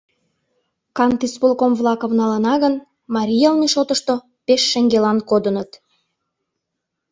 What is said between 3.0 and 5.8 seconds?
марий йылме шотышто пеш шеҥгелан кодыныт.